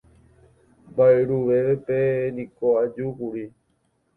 [0.91, 1.99] mba'yruvevépe
[2.35, 3.43] niko ajúkuri